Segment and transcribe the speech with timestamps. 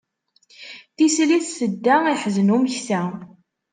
[0.95, 3.01] Tislit tedda iḥzen umeksa.